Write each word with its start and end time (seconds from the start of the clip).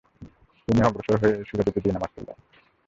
তিনি 0.67 0.79
অগ্রসর 0.81 1.17
হয়ে 1.21 1.35
এ 1.35 1.43
সূরা 1.47 1.63
দুটি 1.65 1.79
দিয়ে 1.83 1.93
নামায 1.95 2.09
পড়ালেন। 2.13 2.37